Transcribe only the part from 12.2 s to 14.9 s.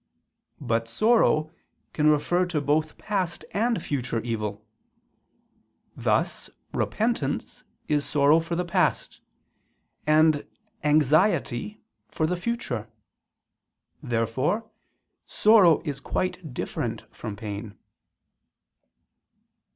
the future. Therefore